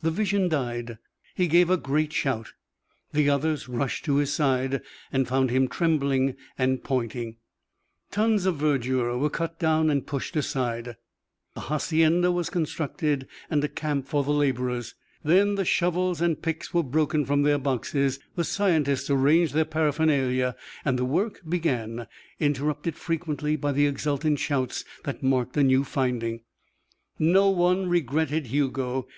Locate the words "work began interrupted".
21.04-22.94